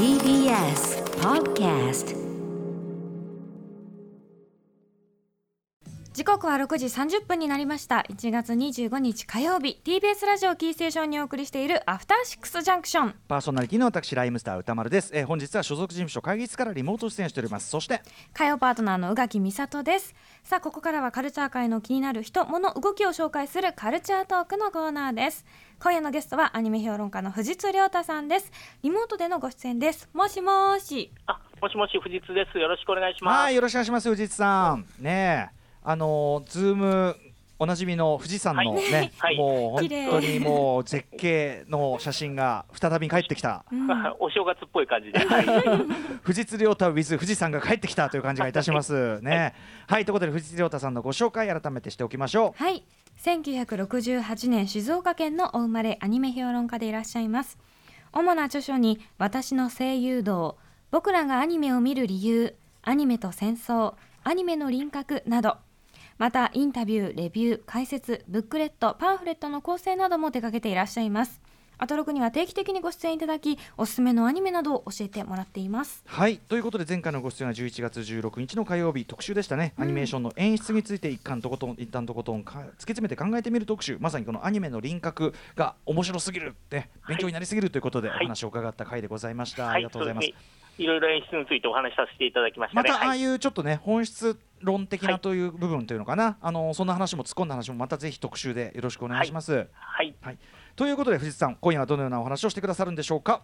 [0.00, 2.16] TBS Podcast
[6.14, 8.04] 時刻は6時30分になりました。
[8.08, 9.80] 1月25日火曜日。
[9.84, 17.68] TBS ラジオキーステーションにお送りしているアフターシックスジャンクションパーソナリティの私ライムスター歌丸です、えー本日は所属事務所会議室からリモート出演しております。
[17.68, 18.00] そして？
[18.32, 20.14] 火曜パートナーの宇垣美里です。
[20.44, 25.44] さあここからはカルチャー界の気になる人物動きを紹介するカルチャートークのコーナーです
[25.82, 28.52] 今夜のゲストはアニメ評論家の藤津亮太さんです。
[28.82, 30.10] リモートでのご出演です。
[30.12, 31.10] もしもし。
[31.24, 32.58] あ、もしもし、藤津です。
[32.58, 33.40] よろしくお願いします。
[33.44, 34.84] はいよろしくお願いします藤井さん。
[34.98, 35.56] ねえ。
[35.82, 37.16] あのーズーム
[37.58, 39.36] おなじみの富士山のね、 はい。
[39.38, 43.64] もう本当にもう絶景の写真が再び帰ってきた。
[44.20, 45.18] お正月っぽい感じで。
[45.18, 45.46] はい。
[46.24, 49.20] 富士亮太 with 富士山が帰ってきたという感じがいたします。
[49.22, 49.54] ね
[49.88, 52.62] はい、ということで富士亮太さんのご紹介改めてしておきましょう。
[52.62, 52.82] はい
[53.22, 57.58] 1968年静岡県のお生まれアニメ評論家でいらっしゃいます。
[58.12, 60.56] 主な著書に「私の声優道」
[60.90, 63.94] 「僕らがアニメを見る理由」「アニメと戦争」
[64.24, 65.58] 「アニメの輪郭」など
[66.16, 71.42] またインタビューレビュー解説ブックレットパンフレットの構成なども手掛けていらっしゃいます。
[71.82, 76.04] アトロクには定期的にご出演いただきおすすめのアニメなどを教えてもらっています。
[76.06, 76.36] はい。
[76.36, 83.96] ということで前回のご出演は11月16日の火曜日特集でしたね、アニメーションの演出について一貫とことん一旦とことんか突き詰めて考えてみる特集。
[83.98, 89.78] まさにこのアニメの輪郭が面白すぎるって勉強になりすぎるということでおはい話を伺った回でございました、あはい。
[89.78, 90.60] りが、とうございます、そうですね。
[90.84, 92.82] いろいろ演出についてお話しさせていただきました。
[92.82, 92.88] ね。
[92.88, 93.20] またああはい。
[93.20, 100.14] いうちょっとね本質論的はないという部分というのかな、あのそんな話も突っ込んだ話もまたぜひ特集でよろしくお願いします、はい。
[100.20, 100.38] はい、
[100.76, 103.42] ということで藤津さん今夜はどのようなお話をしてくださるんでしょうか？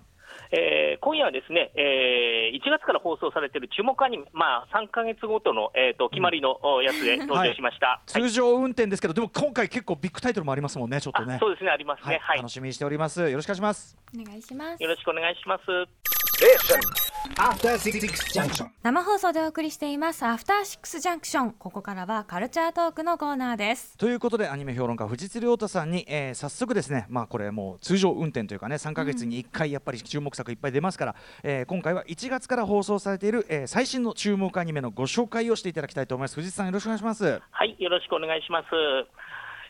[0.50, 7.86] えー今夜はですね、えー1月から放送されている注目アニメ、まあ、3か月ごとの、えー、と決まりのおやつで 登場しました。
[7.86, 8.10] はい。
[8.10, 11.34] 通常運転ですけど、でも今回結構ビッグタイトルもありますもんねちょっとね。
[11.34, 12.14] あそうですね、ありますはい。
[12.14, 12.38] ねはい。
[12.38, 13.28] 楽しみにしております。
[13.28, 13.96] よろしくお願いします。
[14.18, 14.82] お願いします。
[14.82, 17.05] よろしくお願いします。
[17.34, 18.00] After Six
[18.32, 18.68] Junction.
[18.82, 20.24] 生放送でお送りしています。
[20.24, 23.96] アフターシックスジャンクションここからはカルチャートークのコーナーです。
[23.98, 27.06] ということでアニメ評論家藤津亮太さんに、えー早速ですね。
[27.08, 36.36] まあこれもう通常運転というかね3ヶ月に1回やっぱり注目作いっぱい出ますから、えー今回は1月から放送されている、えー最新の注目アニメのご紹介をしていただきたいと思います。
[36.36, 37.42] 藤津さんよろしくお願いします。
[37.50, 38.66] はい、よろしくお願いします。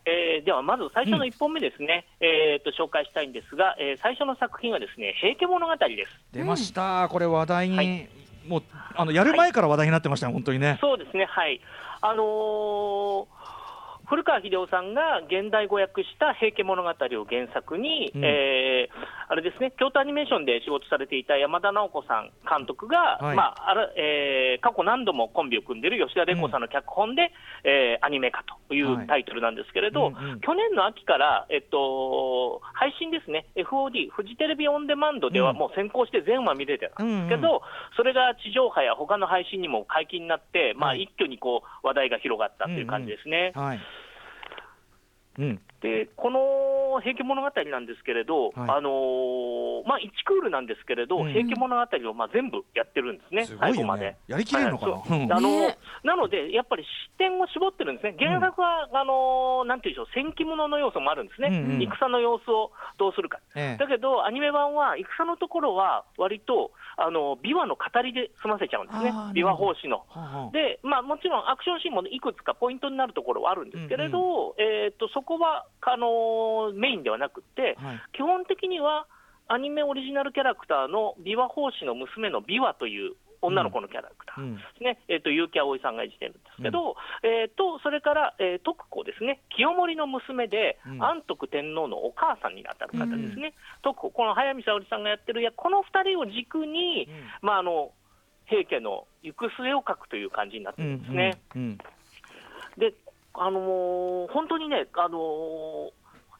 [0.07, 6.13] えーではまず最初の1本目ですね、えーと紹介したいんですが、えー最初の作品はですね、平家物語です。
[6.33, 8.09] 出ました、これ話題に、はい。
[8.47, 8.63] もう
[8.95, 10.79] あのやる前から話題になってましたよ、本当にね。
[10.81, 11.61] そうですね、はい。
[12.01, 13.27] あのー
[14.09, 18.25] 古川英夫さんが現代語訳した平家物語を原作に、うん。
[18.25, 23.37] えーあれですね、京都アニメーションで仕事されていた山田直子さん監督が、はい。
[23.37, 27.33] まああらえー過去何度もコンビを組んでいる吉田玲子さんの脚本で、
[27.65, 29.05] えーアニメ化といはい。
[29.05, 30.41] うタイトルなんですけれど、うんうん。
[30.41, 35.57] 去年の秋から、えっと、配信ですね、FOD、フジテレビオンデマンドではうん。
[35.57, 37.63] もう先行して全話見れてたんですけど、
[37.97, 43.53] それが地上波や他の配信にも解禁になって、まあ、はい一挙にこう話題が広がったという感じですね。
[43.55, 43.81] はい。
[45.39, 48.71] うんでこの平家物語なんですけれど、はい。
[48.79, 51.33] あのーまあ、1クールなんですけれど、うん。
[51.33, 54.07] 平家物語をまあ全部やってるんですね、すごいよ最後まで。
[54.07, 54.19] ね。
[54.27, 55.79] やりきれるのかな、はいあのね。
[56.05, 56.89] なので、やっぱり視
[57.19, 61.83] 点を絞ってるんですね、原作は、あのーなんていうんでしょう、戦記物の要素もあるんですね、うんうん。
[61.83, 63.39] 戦の様子をどうするか。
[63.55, 63.77] ええ。
[63.79, 69.11] だけど、アニメ版は戦のところは、割とあの琵琶の語りで済ませちゃうんですね。
[69.37, 69.99] 琵琶法師の。
[70.09, 70.51] はあはあ。
[70.51, 78.03] で、まあ、もちろんアクションシーンもいくつかポイントになるところはあるんですけれど、えー、とそこはあのーメインではなくって、はい。
[78.13, 79.07] 基本的には
[79.49, 84.43] アニメオリジナルキャラクターの琵琶法師の娘の琵琶という女の子のキャラクター。
[84.43, 84.57] うん。
[84.57, 91.03] ですね、えっ、と、結城葵さんが演じてるんですけど、えっ、と、それから、えー、徳子ですね、清盛の娘で、うん。
[91.03, 97.09] 安徳天皇のお母さんになった方ですね、徳子、この早見沙織さんがやってる役、この二人を軸に、
[97.41, 97.93] まあ、あの、
[98.47, 101.39] 平家の行く末を書くという感じになってるんですね。
[101.55, 101.79] うんうん。
[102.79, 102.95] で、
[103.39, 105.91] あのー本当にね、あのー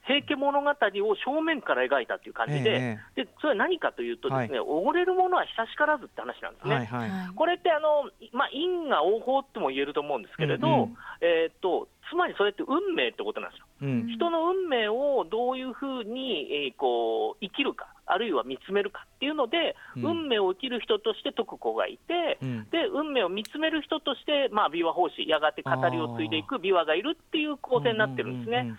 [0.07, 6.75] 平家物語を正面から描いたっていう感じで、えでそれは何かというとですね、おごれるものは久しからずって話なんですね。
[6.75, 13.66] はいはい、はいこれってあの、まあ、因果応報っても言えると思うんですけれど、うんうんえーっとつまりそれって運命ってことなんですよ。
[13.81, 14.07] うん。
[14.07, 20.05] 人の運命をどういうふうに、えーこう生きるか、あるいは見つめるかっていうので、うん。
[20.05, 22.69] 運命を生きる人として徳子がいて、うん。
[22.69, 28.73] で運命を見つめる人として、まあ、琵琶法師、やがて語りを継いでいく琵琶がいるっていう構成になってるんですね。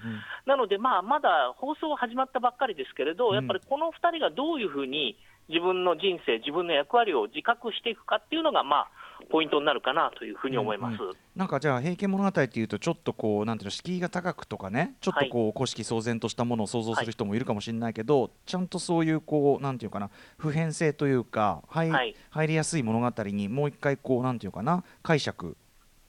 [0.47, 3.35] なので、まあ、まだ放送は始まったばっかりですけれど、うん。
[3.35, 5.17] やっぱりこの2人がどういうふうに
[5.49, 8.91] 自分の人生、自分の役割を自覚していくかっていうのが、まあ、
[9.31, 11.03] ポイントになるかなというふうに思います。
[11.03, 14.97] うんうん、なんかじゃあ「平家物語」っていうとちょっとこうなんていうの敷居が高くとかね。
[15.01, 25.57] ちょっとこう、はい、古式騒然としたものを想像する人もいるかもしれないけど、はい、ちゃんとそういうこうなんていうかな普遍性というか入,、はい、入りやすい物語にもう一回こうなんていうかな解釈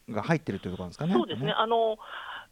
[0.10, 1.14] が入ってるというところなんですかね。
[1.14, 1.52] そうですね。
[1.52, 1.98] あの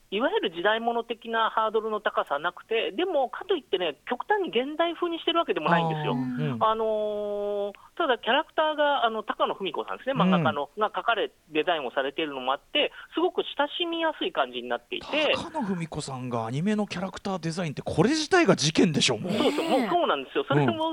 [0.09, 6.13] いわゆる時代物的なハードルの高さなくて、でもかといってね、極端に現代風にしてるわけでもないんですよ。
[6.61, 15.33] あ、うん、のー、ただ、キャラクターがあの高野文子さんですね、漫画家の、うん、が描かれ、デザインをされているのもあって、すごく親しみやすい感じになっていて。
[15.35, 19.33] 高野文子さんがアニメのキャラクターデザインって、これ自体が事件でしょ、もう。
[19.33, 20.91] そうそうもうそうなんですよ、それも、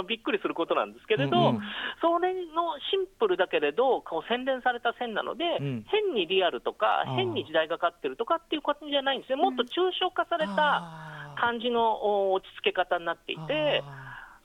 [0.00, 1.62] うん、びっくりすることなんですけれど、うんうん、
[2.00, 13.82] それのシンプルだけれど、こう洗練された線なので、変にリアルとか、変に時代がかってるとかっていう感じじゃないんですね、もっと抽象化された感じの落ち着け方になっていて。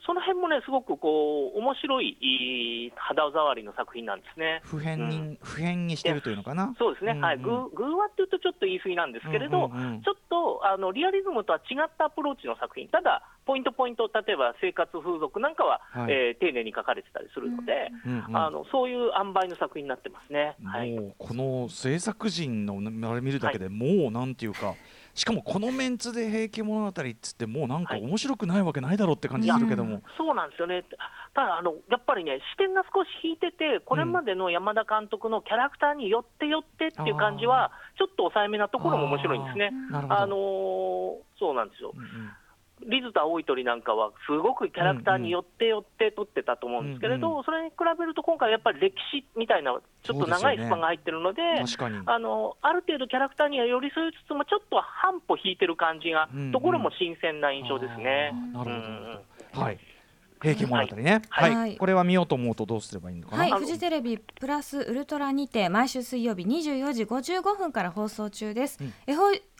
[0.08, 4.62] その辺もね、すごくこう面白い肌触りの作品なんですね。
[4.64, 6.74] 普遍に、うん、普遍にしてるというのかな？
[6.78, 7.12] そうですね。
[7.12, 7.38] うんうん、はい。
[7.38, 12.88] 偶話っていうとちょっと言い過ぎなんですけれど、うんうんうん、ちょっとあのリアリズムとは違ったアプローチの作品。
[12.88, 20.56] ただポイントポイント例えば生活風俗なんかは、はい、えー、丁寧に書かれてたりするので、うんうん、あのそういう塩梅の作品になってますね。
[20.64, 20.96] はい。
[21.18, 22.80] この制作陣の
[23.10, 24.72] あれ見るだけで、はい、もうなんていうか。
[25.18, 30.84] しかもこのメンツで「平家物語」っつってもうなんか面白くないわけないだろうって感じするけども、はい、そうなんですよね。
[31.34, 39.72] ただあのやっぱりね視点が少し引いててこれまでの山田監督のキャラクターによってよってっていう感じはちょっと抑えめなところも面白いんですね。
[40.08, 42.30] あのー、そうなんですよ、うんうん。
[42.86, 54.86] リズタ青い鳥なんかは、すごくキャラクターによってよって撮ってたと思うんですけれど、うんうん、それに比べると、今回、やっぱり歴史みたいな、ちょっと長いスパンが入ってるので、でね、あのある程度、キャラクターには寄り添いつつも、ちょっと半
[55.28, 58.32] 歩引いてる感じが、うんうん、ところも新鮮な印象ですね。
[58.52, 59.78] なるほど、うん、はい。
[60.40, 68.92] 平家物語ね、はい、はい、これは見ようと思うとどうすればいいのかな、はい、フジテレビプラスウルトラにて毎週水曜日24時55分から放送中です、うん、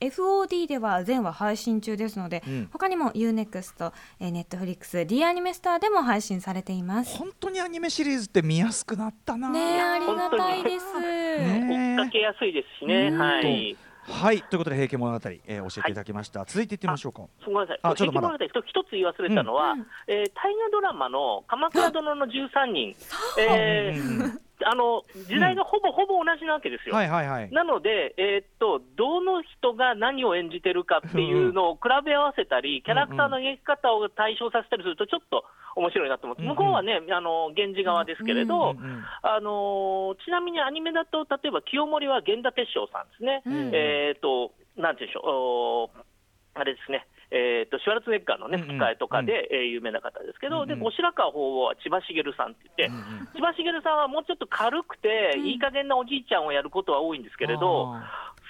[0.00, 7.16] FOD では全話配信中ですので、うん、他にも UNEXT、えー、ネットフリックス D アニメスターでも配信されています。
[7.16, 9.50] 本当にアニメシリーズって見やすくなったな。
[9.50, 11.00] ねありがたいです。
[11.00, 13.10] ね追っかけやすいですしね。
[13.10, 13.76] はい
[14.10, 17.22] はいということで平家物語、えー、教えていただきました、はい、続いていってみましょうか。
[17.42, 17.78] すみません。
[17.82, 18.36] あちょっとまだ。
[18.44, 22.96] 一つ言い忘れたのは、うん、えー、大河ドラマの鎌倉殿の13人、
[23.38, 26.94] えー、あの時代がほぼ、ほぼ同じなわけですよ。
[26.94, 35.44] はいはいはい、なので、えー、っと、どの人が何を演じてるかっていうのを比べ合わせたり、キャラクターの描き方を対象させたりすると、ちょっと
[35.76, 38.74] 面白いなと思って、向こうはね、あの源氏側ですけれど、
[39.22, 43.42] あのちなみにアニメだと、例えば清盛は源田鉄章さんですね。
[43.72, 45.98] えー、っとなんていうんでしょう
[46.54, 57.92] あれですね、えーと、シュワルツネッガーの、ね、吹き替えとかで、うん、えー、有名な方ですけど、うん、で後白河法皇は千葉茂さんって言って、うん、千葉茂さんはもうちょっと軽くて、いい加減なおじいちゃんをやることは多いんですけれど、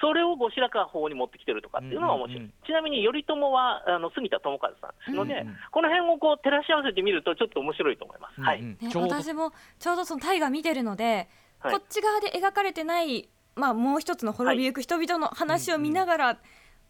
[0.01, 5.43] それを後白河法皇に持ってきてるとかっていうのが面白い、ちなみに頼朝はあの杉田智和さんですので、
[5.73, 8.41] この辺をこう照らし合わせてみると、ちょっと面白いと思います。
[8.41, 11.29] はい、ね、私もちょうどその大河見てるので、
[11.59, 16.39] はい、こっち側で描かれてない、まあ、もう一つの滅びゆく人々の話を見ながら、はい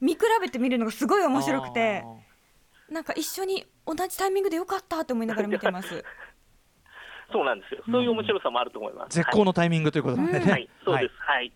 [0.01, 2.05] 見比べてみるのがすごい面白くて
[2.91, 6.05] なんか一緒に同じタイミングでよかったと思いながら見てます。
[7.31, 7.83] そうなんですよ。
[7.91, 9.15] そういう面白さもあると思います。
[9.15, 10.39] 絶好のタイミングということでね。
[10.39, 11.15] はい、そうです。
[11.19, 11.53] はい。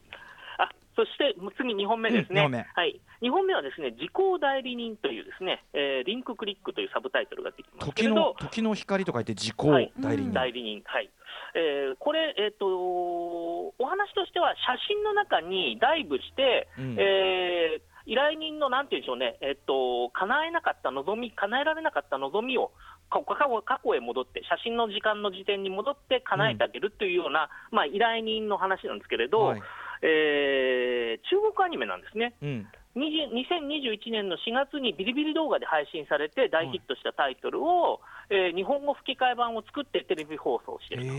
[0.58, 2.42] あ、そして次2本目ですね。
[2.74, 3.00] はい。
[3.22, 10.32] 2本目はですね、時効代理人というですね、えー、リンククリックというサブタイトルが出てきますけれど、時の光と書いて時効代理人。
[10.34, 10.82] 代理人。
[10.84, 11.08] はい。
[11.54, 22.72] えー、これ、えーと、お話としては写真の中にダイブして、うん、えー依頼人のなんていうんでしょうね、えっと、叶えなかった望み、叶えられなかった望みを
[23.10, 23.22] 過
[23.84, 29.62] 去へ戻って、写真の時間の時点に戻って叶えてあげるというような、うん、まあ、依頼人の話なんですけれど、はい、
[30.02, 32.34] えー、中国アニメなんですね。
[32.42, 32.66] うん。
[32.94, 41.10] 2021年の4月にビリビリ動画で配信されて大ヒットしたタイトルを、えー、日本語吹き替え版を作ってテレビ放送していると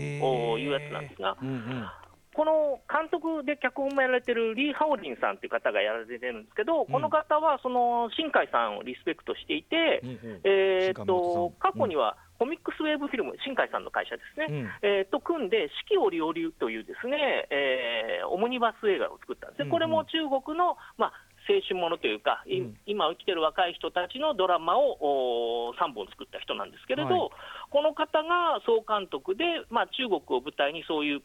[0.58, 1.86] いうやつなんですが、うんうん、
[2.34, 27.30] この監督で脚本もやられてるリー・ハオリンさんという方がやられてるんですけど、この方はその新海さんをリスペクトしていて、うんうん、えー、っと過去には、コミックスウェーブフィルム、新海さんの会社ですね、うん、えー、と組んで、四季折々というですね、えー、オムニバス映画を作ったんですね、これも中国の、まあ、青春ものというか、うん、今生きてる若い人たちのドラマを3本作った人なんですけれど、はい、
[27.70, 31.22] この方が総監督で、まあ、中国を舞台にそういう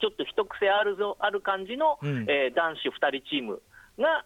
[0.00, 3.62] ちょっと一癖あるぞある感じの、うん、えー、男子2人チーム
[3.98, 4.24] が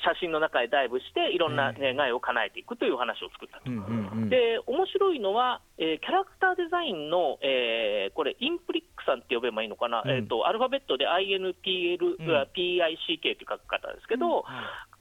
[0.00, 3.70] 写真の中へダイブして、いろんな願いを叶えていくという話を作ったと。
[3.70, 10.10] うんうんうん、で、面白いのは、えー、キャラクターデザインの、えー、これ、インプリックさんって呼べばいいのかな、うん。
[10.10, 12.26] えー、とアルファベットで INTL、うん。
[12.56, 14.44] PICK って書く方ですけど、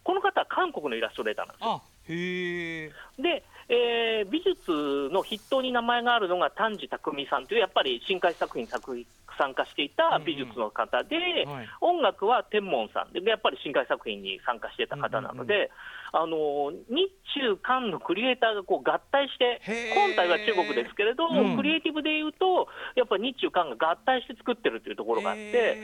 [0.03, 1.71] この方は韓国のイラストレーターなんですよ。
[1.71, 9.05] あへえで、えー美術の筆頭に名前があるのが丹治匠さんという、やっぱり新海作品に作
[9.38, 11.15] 参加していた美術の方で、
[11.47, 11.67] はい。
[11.79, 15.71] 音楽は天文さんで、やっぱり新海作品に参加してた方なので、
[16.11, 19.61] あの日中韓のクリエイターがこう合体して
[19.93, 21.55] 本体は中国ですけれど、うん。
[21.55, 25.77] クリエイティブでいうと、やっぱり日中韓が合体して作ってるというところがあって、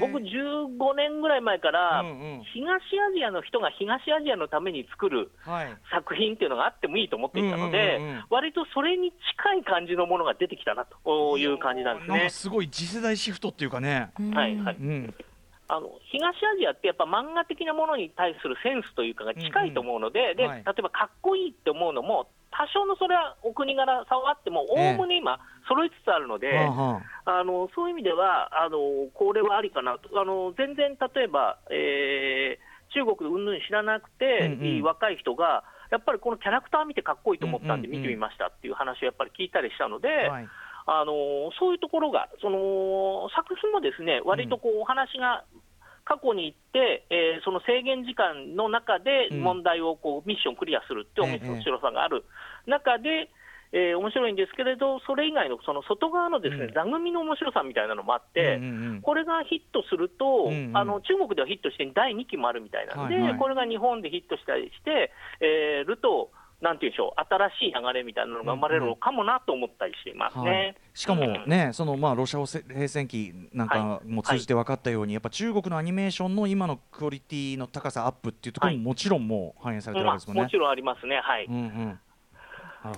[0.00, 2.44] 僕、15年ぐらい前から、うんうん。
[2.52, 5.76] 東アジアの人が東アジアのために作るはい。
[5.90, 8.24] 作品っていうのがあってもいいと思っていたので、うんうんうんうん。
[8.30, 12.30] 割とそれに近い感じのものが出てきたなという感じなんですね。
[12.30, 14.10] すごい次世代シフトっていうかね。
[14.32, 14.76] はいはい。
[14.76, 15.14] うん。
[15.66, 20.62] あの東アジアってやっぱ漫画的なものに対するセンスというかが近いと思うので、ではい。
[20.64, 24.92] 例えばかっこいいって思うのも、多少のそれはお国柄差はあっても、おえ。
[24.92, 28.78] えおむね今、揃いつつあるので、はあのそういう意味ではあの、
[29.14, 29.98] これはありかな。
[29.98, 34.66] と、あの全然例えば、えー中国でうんぬん知らなくて、うんうん。
[34.66, 38.02] いい若い人が、やっぱりこのキャラクター見てかっこいいと思ったんでうんうんうん。
[38.02, 40.48] 見てみましたっていう話をやっぱり聞いたりしたので、はい。
[40.86, 45.42] あのそういうところが、その作品もですね割とこうお話が
[46.04, 49.40] 過去に行って、えーその制限時間の中でうん。
[49.42, 51.48] 問題をこうミッションクリアするってええ。
[51.48, 52.24] 面白さがある
[52.66, 53.28] 中で、
[53.74, 56.72] えー面白いんですけれど、それ以外のその外側のですね、うん。
[56.72, 63.38] 座組の面白さみたいなのもあって、うんうんうんこれがヒットすると、うんうんあの中国ではヒットして第2期もあるみたいなんで、はいはい。
[63.38, 66.30] これが日本でヒットしたりして、えーると、
[66.62, 70.50] なんていうんでしょう、新しい流れみたいなのが生まれるのかもなと思ったりしていますね。
[70.50, 78.84] はい、しかもね、そのまあロシア語冷戦期なんかも通じて分かったように、やっぱ中国のアニメーションの今のクオリティの高さアップっていうところもはい。
[78.84, 80.42] もちろんもう反映されてるまあわけですもんね。
[80.44, 81.46] もちろんありますね、はい。
[81.46, 82.00] うんうん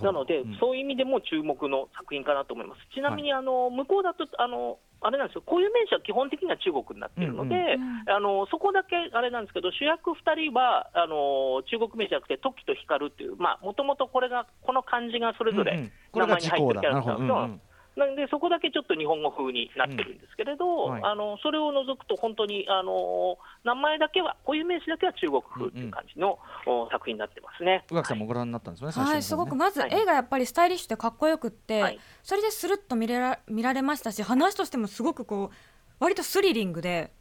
[0.02, 0.56] なので、うん。
[0.58, 2.80] そういう意味でも注目の作品かなと思います。
[2.94, 8.00] ちなみに、あの向こうだとあの、あれなんですよ、固有名詞は基本的には中国になっているので、うん。
[8.02, 8.10] うん。
[8.10, 15.92] あのそこだけあれなんですけど、主役2人はあの中国名詞じゃなくて、トキと光っていう、もともとこれが、この漢字がそれぞれうんうん。
[16.10, 16.82] これが時効だ。
[16.82, 17.16] なるほど。
[17.18, 17.60] うんうん
[17.96, 21.02] なんで、そこだけちょっと日本語風になってるんですけれど、うんはい。
[21.02, 27.84] あのそれを除くと、本当にあの名前だけは、固有名詞だけは中国風っていう感じの、お作品になってますね。
[27.90, 28.92] 宇垣さんもご覧になったんですよね。
[28.92, 29.12] 最初の方ね。
[29.14, 29.94] はい、すごくまずはい。
[29.94, 31.98] 絵がやっぱりスタイリッシュでかっこよくって、はい。
[32.22, 35.56] それでスルッと見れら見られましたし話としてもすごくこう
[36.00, 37.12] 割とスリリングで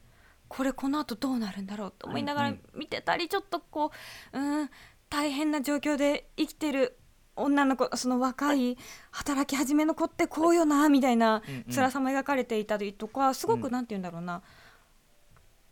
[0.47, 3.91] これこの後どうなるんだろうと思いながらうん見てたりちょっとこ
[4.33, 4.69] ううん
[5.09, 6.97] 大変な状況で生きてる
[7.35, 8.77] 女の子その若い
[9.11, 11.73] 働き始めの子ってこうよなみたいなうんうん。
[11.73, 14.41] 辛さも描かれていたりとかすごうんくなんて言うんだろうな。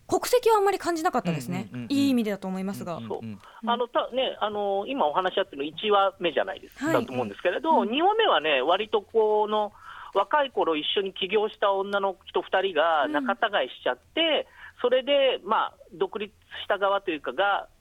[0.05, 1.69] 国籍はあんまり感じなかったですね。
[1.71, 1.91] うんうんうんうん。
[1.91, 2.97] いい意味でだと思いますが。
[2.97, 3.19] うんそう。
[3.21, 3.39] うん。
[3.65, 6.93] あのたね、あの今お話しあってる1話目じゃないですか、はい。
[6.95, 7.89] だと思うんですけれど、うん。
[7.89, 9.71] 2話目はね、割とこの
[10.13, 14.47] 若い頃一緒に起業した女の人2人が仲違いしちゃって、
[14.81, 17.72] それで、まあ、独立した側というかが、えー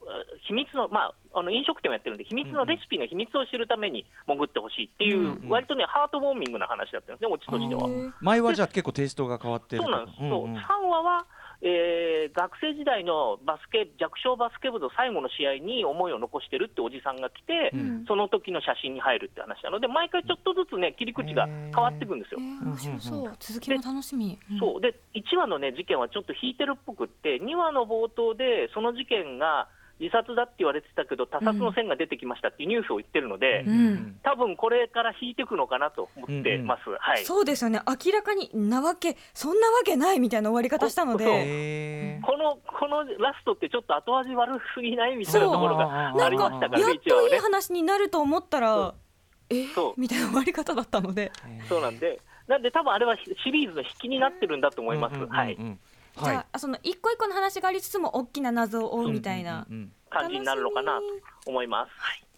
[0.47, 5.49] 秘密の、まあ、あの飲食店をやってるんで、秘密のレシピの秘密を知るために潜ってほしいっていう、うんうん。
[5.49, 7.89] 割とね、ハートウォーミングな話だったんですね、オチとしては。
[8.21, 10.29] 前はじゃあ結構テイストが変わってそうなんです、そう。
[10.29, 10.57] うんうん。
[10.57, 11.27] 3話は、
[11.63, 18.05] えー学生時代のバスケ弱小バスケ部の最後の試合に思いを残してるっておじさんが来て、うん。
[18.07, 19.81] その時の写真に入るって話なの。
[19.81, 22.41] で、毎回ちょっとずつね、切り口が変わっていくんですよ。
[22.41, 22.43] え。
[22.43, 22.67] ー。
[22.67, 24.39] 面白そう、うん続きも楽しみ。
[24.51, 24.59] うん。
[24.59, 24.81] そう。
[24.81, 29.69] で1話の、ね、事件はちょっと引いてるっぽくって、2話の冒頭で、その事件が
[30.03, 34.17] 自殺だって言われてたけど、他殺の線が出てきましたっていうニュースを言ってるので、うん。
[34.25, 36.91] 多分これから引いていくのかなと思ってます。
[36.99, 37.25] はい。
[37.25, 37.81] そうですよね。
[37.87, 42.21] 明らかになわけそんなわけないみたいな終わり方したので。
[42.25, 46.91] このこのラストってちょっと後味悪すぎないみたいなところがありましたからね、やっ。
[46.99, 48.95] といい話になると思ったら
[49.51, 50.01] えそう。
[50.01, 51.31] みたいな終わり方だったので、
[51.69, 55.15] そうなんで、なんで多分あれはシリーズの引きになってるんだと思います。
[55.15, 55.37] うんうんうんうん。
[55.37, 55.57] はい。
[56.21, 59.67] じゃあその一個一個の話がありつつも大きな謎を追うみたいな、
[60.11, 61.91] 感じになるのかなと思います。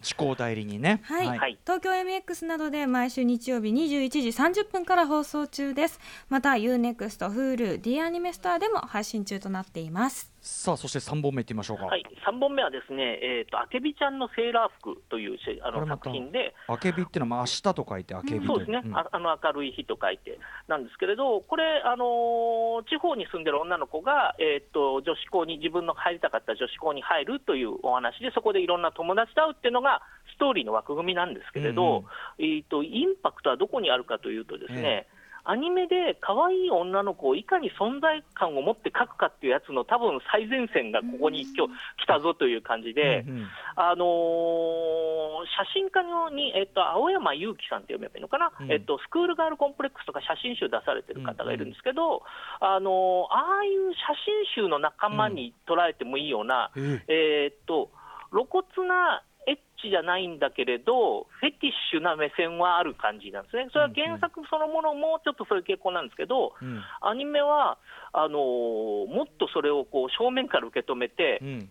[0.05, 1.01] 思考代理にね。
[1.03, 1.57] はい、はい。
[1.65, 5.99] 東京 MX などで毎週日曜日21時30分から放送中です。
[6.29, 10.31] また UNEXT、Hulu、D アニメストアでも配信中となっています。
[10.45, 11.85] さあそして三本目いってみましょうか。
[11.85, 18.95] はい、3本目はですね、えーと、あけびちゃんのセーラー服というしあの作品で、あけびっていうのはまあ明日と書いてあけびとそうですね、ん。
[18.95, 29.94] ああの明るい日と書いてなんですけれど、これ、あのー地方に住んでる女の子が、えー、と女子校に、自分の入りたかった女子校に入るというお話で、そこでいろんな友達と会うっていうのが、
[30.35, 32.03] ストーリーの枠組みなんですけれど、
[32.39, 35.07] えー、とインパクトはどこにあるかというとですね、
[35.45, 41.73] アニメで可愛い女の子をいかに存在感を持って描くかっていうやつの多分最前線がここに今日
[42.03, 43.47] 来たぞという感じで、うんうん
[43.77, 48.71] あのー写真家のに、えっと、青山祐樹さんって読めばいいのかな、うん。
[48.71, 52.23] えっと、スクールガールコンプレックスとか写真集出されてる方がいるんですけど、
[52.59, 54.15] あのーああいう写
[54.55, 56.71] 真集の仲間に捉えてもいいような、
[57.07, 57.91] えっと
[58.31, 66.81] 露骨なエッチじゃないんだけれど、フェティッシュな目線はある感じなんですね、それは原作そのものもちょっとそういう傾向なんですけど、うん。
[67.01, 67.77] アニメは
[68.13, 71.69] あのーもっとそれをこう正面から受け止めてう、ん。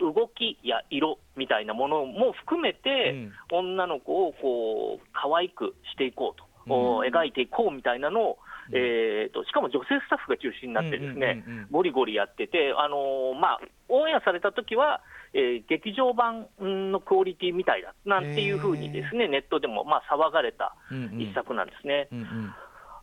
[0.00, 8.38] 動きや色みたいなものも含めて、女の子をこう可愛くしていこうと、お描いていこうみたいなのを、
[8.72, 15.00] えー、としかも女性スタッフが中心になってですね、うんうんうんうんゴリゴリやってて、あのーまあ、オンエアされた時は、
[15.34, 21.20] えー劇場版のクオリティみたいだなんていうふうにですね、ネットでもまあ騒がれたうんうん。
[21.20, 22.08] 一作なんですね。
[22.12, 22.54] うんうん。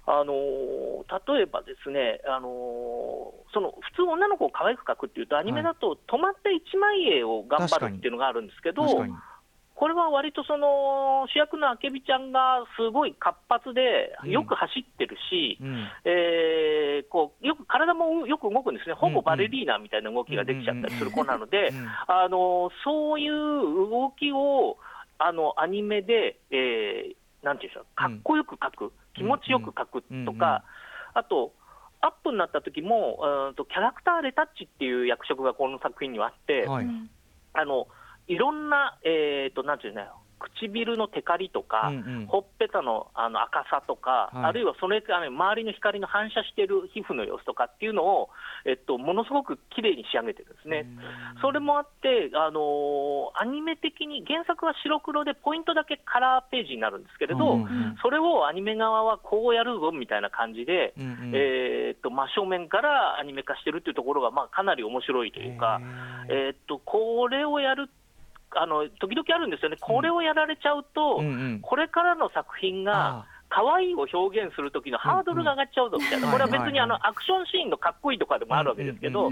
[0.07, 9.13] あのー例えばですね、あのーその普通、女の子を可愛く描くっていうと、アニメだと止まった一枚絵を頑張るっていうのがあるんですけど、確かに
[9.75, 14.32] これは割とその主役のあけびちゃんがすごい活発で、うん。
[14.32, 15.88] よく走ってるし、うん。
[16.05, 21.88] えーこうよく体もよく動くんですね、ほぼバレリーナみたいな動きができちゃったりする子なので、うん。
[22.08, 23.34] あのそういう
[23.89, 24.77] 動きを
[25.20, 27.15] あのアニメで、えー
[27.46, 30.63] なんていうんでしょう、かっこよく描く、気持ちよく描くとか、
[31.13, 31.53] あと、
[32.01, 36.86] アップになった時もうーんとキャラクターレタッチっていう役職がこの作品にはあって、はい。
[36.86, 37.10] うん
[37.53, 37.88] あの
[38.27, 40.01] いろんな、えー、となんていうの
[40.39, 42.25] 唇のテカリとか、うんうん。
[42.27, 44.46] ほっぺたのあの赤さとか、はい。
[44.46, 48.29] あるいはそれから、ね、周りの光の反射している皮膚の様子とかっていうのを、
[48.65, 50.86] えっと、ものすごく綺麗に仕上げてるんですね。
[51.41, 57.96] それもあって、あのーアニメ的に原作は白黒でポイントだけカラーページになるんですけれど、うんうん。
[58.01, 61.32] それをアニメ側はこうやるぞみたいな感じで、うんうん。
[61.34, 65.79] えーっと真正面からアニメ化してるっていうところが、まあ、かなり面白いというか、
[66.29, 67.89] えーっとこれをやる
[68.55, 71.59] あの、時々あるんですよね、これをやられちゃうと、うんうん。
[71.62, 79.31] これからの作品があ可愛いを表現するときのハードルが上がっちゃうぞみたいな、うんこれは別にあのアクションシーンのかっこいいとかでもあるわけですけど、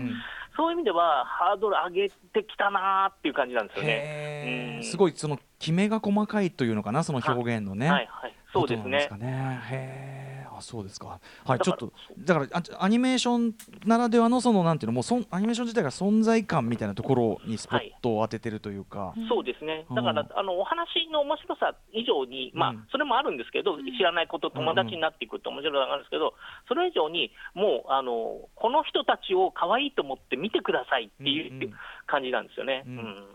[0.56, 4.76] そういう意味では、ハードル上げてきたなーっていう感じなんですよね。
[4.78, 4.84] うん。
[4.84, 7.90] すごいそのきめが細かいというのかなその表現のね。
[7.90, 8.10] はい。
[8.10, 9.08] はい、そうですね。
[9.10, 9.36] ことなんか。
[9.36, 9.62] ね。
[9.72, 11.20] へーあそうですか。
[11.46, 19.14] はいちょっとだからあアニメーションならではのそのなんていうのもうそんアニメーション自体が存在感みたいなところにスポットを当ててるというか。
[19.30, 26.34] そうですね、だから、うんあのお話の面白さ以上に、まあうんそれもあるんですけど、知らないこと、友達になっていくって面白さがあるんですけど、
[26.68, 31.72] それ以上に、もうあのこの人たちを可愛いと思って見てくださいっていう
[32.06, 32.86] 感じなんですよね。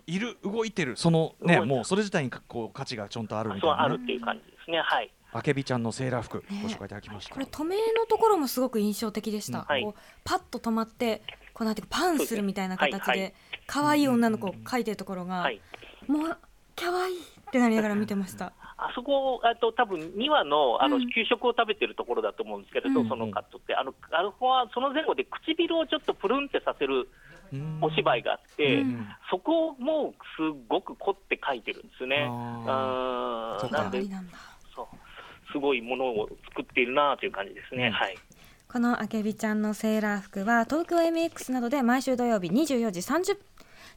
[0.07, 3.83] いる動いてるそのねもうそれ自体にかこう価値がちょんとあるみたいなね。
[3.83, 4.79] あるっていう感じですね。
[4.79, 6.61] はいあけびちゃんのセーラー服ね。
[6.63, 7.35] ご紹介いただきました。
[7.35, 9.65] これ止めのところもすごく印象的でした、うん。
[9.65, 9.83] はい。
[9.83, 13.35] こうパッと止まってこうなんていうかパンするみたいな形で
[13.67, 15.61] 可愛い女の子を描いてるところが、はい。
[16.07, 16.39] もう
[16.77, 18.53] 可愛いってなりながら見てました。
[18.81, 23.09] あそこ、あと多分2話のあのうん給食を食べてるところだと思うんですけれど、うん。
[23.09, 27.09] そのカットって、あのあの子はその前後で唇をちょっとプルンってさせる
[27.53, 27.79] うん。
[27.81, 29.09] お芝居があって、うん。
[29.31, 32.27] そこもすごく凝って書いてるんですね。
[32.31, 34.03] あなんで
[35.53, 37.87] すごいものを作っているなという感じですね。
[37.87, 37.93] うん。
[37.93, 38.17] はい。
[38.71, 43.39] このあけびちゃんのセーラー服は東京 MX などで毎週土曜日24時30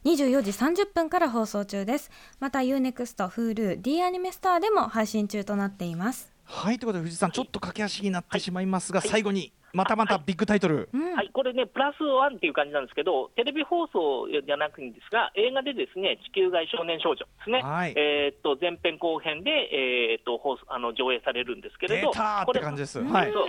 [0.04, 2.10] 24時30分から放送中です。
[2.40, 6.32] また UNEXT、Hulu、D アニメスターでも配信中となっています。
[6.44, 6.78] はい。
[6.78, 10.88] ということで藤井さんちょっと駆け足になってしまいますが、最後にまたまたビッグタイトル。
[10.92, 11.14] うん。
[11.16, 17.94] はい、これね、プラスワンっていう感じなんですけど、テレビ放送じゃなくてですが、映画でですね、地球外少年少女ですね、はい。
[17.96, 23.00] えーっと前編後編で、えーっと放送あの上映されるんですけれど、出たーっこれて感じです。
[23.00, 23.32] うんはい。
[23.32, 23.48] そう。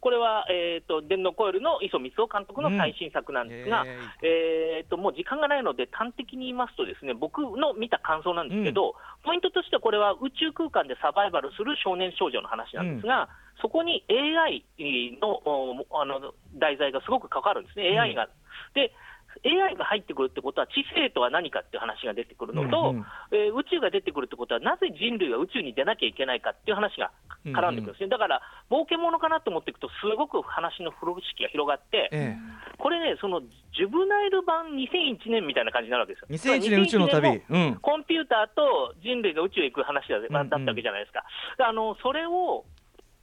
[0.00, 3.98] これは、えーっと電脳コイルの磯光雄監督の最新作なんですが、イエーイ。
[4.22, 13.28] えーっともう時間がないので、端的に言いますと、ですね僕の見た感想なんですけど、ポイントとしてはこれは宇宙空間でサバイバルする少年少女の話なんですが、
[13.62, 14.64] そこに AI
[15.22, 18.28] のおあの題材がすごく関わるんですね、AI が。
[18.74, 18.92] で
[19.44, 27.10] AI が入ってくるってことは、知性とは何かっていう話が出てくるのと、うんうんえー宇宙が出てくるってことは、なぜ人類が宇宙に出なきゃいけないかっていう話が
[27.46, 32.36] 絡んでくるんですね、だから冒険者かなと思っていくと、すごく話の風呂敷が広がって、え
[32.78, 36.54] これね、そのジュブナイル版2001年みたいな感じになるわけですよ。
[36.54, 37.28] え、2001年宇宙の旅。
[37.28, 37.74] 2001年もうん。
[37.80, 41.24] コンピューターと人類が宇宙へ行く話だ,、んうんだったわけじゃないですか。
[41.58, 42.64] あのそれを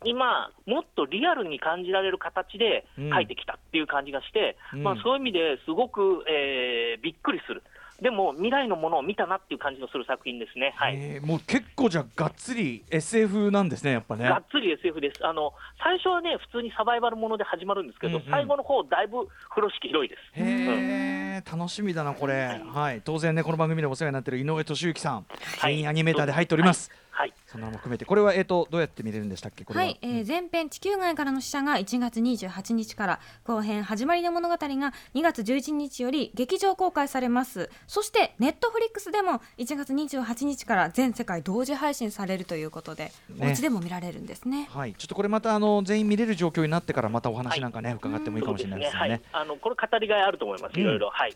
[0.06, 7.64] 今、もっとリアルに感じられる形で書いてきたっていう感じがして、うんまあ、そういう意味ですごく、えーびっくりする。
[8.02, 10.74] でも未来のものを見たなっていう感じのする作品ですね。
[10.76, 11.20] はい。
[11.20, 14.24] もう結構じゃがっつり SF なんですね、やっぱね。
[14.28, 15.26] がっつり SF です。
[15.26, 20.42] あの最初はね普通にサバイバルもので始まるんですけど、うんうん、最後の方だいぶ風呂敷広いです。
[20.42, 22.62] へえ、うん、楽しみだなこれ、はい。
[22.74, 23.02] はい。
[23.04, 25.26] 当然ねこの番組でお世話になっている井上俊之さん、
[25.60, 26.90] はい、アニメーターで入っております。
[26.90, 29.66] はいはい、そんなのも含めてこれはえっ、ー、とどうやって見れるんでしたっけ？
[29.66, 29.84] は。
[29.84, 37.70] い、えー、前編地球外からの死者が1月28日から後編始まりの物語が2月11日より劇場公開されます。
[37.88, 44.70] そしてネットフリックスでも1月28日から全世界同時配信されるということで、ね、お家でも見られるんですね。
[44.72, 44.94] はい。
[44.94, 49.10] ちょっとこれまたあの全員見れる状況になってからまたお話なんかね、はい、伺ってもいいかもしれないですね、ね。
[49.10, 50.80] はい、あのこれ語りがいあると思います。
[50.80, 51.36] いろいろ、はい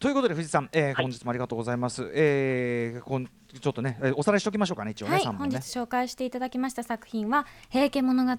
[0.00, 2.04] ということで藤井さん、えー、本日もありがとうございます。
[2.04, 8.32] はい、えー、こんちょっとね、おさらいしておきましょうかね、一応ね、はい、本日紹介していただきました作品は、平家物語、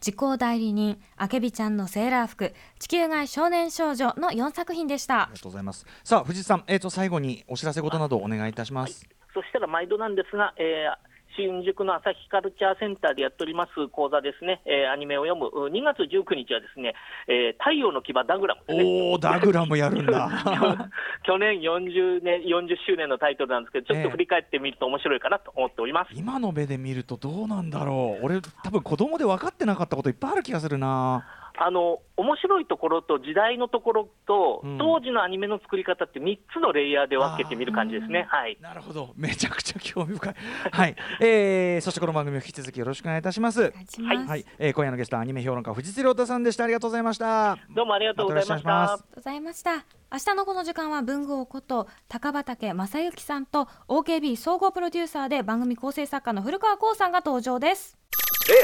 [0.00, 5.22] 時効代理人、あけびちゃんのセーラー服、地球外少年少女の4作品でした。
[5.22, 5.84] ありがとうございます。
[6.04, 9.04] さあ、藤井さん、えっ、ー、と、最後にお知らせ事などお願いいたします。
[9.04, 16.94] はい、そしたら毎度なんですが、えー新宿の朝日カルチャーセンターでやっております講座ですね、えー、アニメを読む2月19日はですね、
[17.28, 20.28] えー、太陽の牙ダグラム、ね、おおダグラムやるんだ。
[21.24, 28.24] 去年40年40周年のタイトルなんですけどちょっと振り返ってみると面白いかなと思っております、今の目で見るとどうなんだろう。
[28.24, 31.24] 俺多分子供で分かってなかったこといっぱいある気がするな
[31.58, 38.26] あの面白いところと時代のところと、うん、当時のアニメの作り方って3つのレイヤーで分けてみる感じですね。
[38.28, 40.34] はい、なるほど、めちゃくちゃ興味深い。
[40.70, 43.62] はい、えー、そしてこの番組を引き続きよろしくお願いいたします。
[43.62, 43.68] は
[44.14, 46.64] い、はい、えー、今夜のゲストアニメ評論家藤津亮太さんでした。
[46.64, 47.56] ありがとうございました。
[47.70, 48.82] どうもありがとうございました。
[48.82, 49.84] ありがとうございました。
[50.12, 57.96] 明日のこの時間は文豪こと高畑正幸さんと OKB 総合プロデューサーで番組構成作家の古川光さんが登場です。
[58.50, 58.54] え